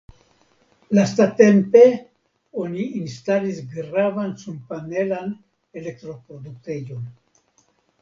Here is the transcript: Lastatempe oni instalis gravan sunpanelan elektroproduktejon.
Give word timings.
Lastatempe 0.99 1.83
oni 2.65 2.87
instalis 3.01 3.61
gravan 3.77 4.35
sunpanelan 4.47 5.33
elektroproduktejon. 5.85 7.11